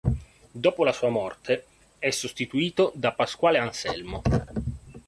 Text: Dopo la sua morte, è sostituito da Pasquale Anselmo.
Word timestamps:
Dopo 0.51 0.83
la 0.83 0.93
sua 0.93 1.09
morte, 1.09 1.65
è 1.99 2.09
sostituito 2.09 2.91
da 2.95 3.11
Pasquale 3.11 3.59
Anselmo. 3.59 4.23